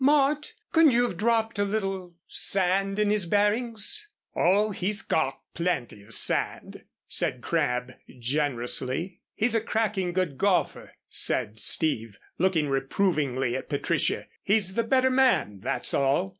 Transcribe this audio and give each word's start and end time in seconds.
Mort, 0.03 0.55
couldn't 0.71 0.93
you 0.95 1.03
have 1.03 1.15
dropped 1.15 1.59
a 1.59 1.63
little 1.63 2.15
sand 2.25 2.97
in 2.97 3.11
his 3.11 3.27
bearings?" 3.27 4.07
"Oh, 4.35 4.71
he's 4.71 5.03
got 5.03 5.39
plenty 5.53 6.01
of 6.01 6.15
sand," 6.15 6.85
said 7.07 7.43
Crabb 7.43 7.93
generously. 8.17 9.21
"He's 9.35 9.53
a 9.53 9.61
cracking 9.61 10.11
good 10.11 10.39
golfer," 10.39 10.93
said 11.07 11.59
Steve, 11.59 12.17
looking 12.39 12.67
reprovingly 12.67 13.55
at 13.55 13.69
Patricia. 13.69 14.25
"He's 14.41 14.73
the 14.73 14.83
better 14.83 15.11
man, 15.11 15.59
that's 15.59 15.93
all." 15.93 16.29